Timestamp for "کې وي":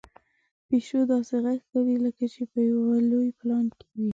3.79-4.09